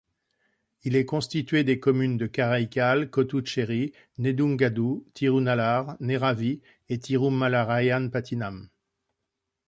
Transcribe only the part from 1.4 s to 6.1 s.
des communes de Karaikal, Kottucherry, Nedungadu, Thirunallar,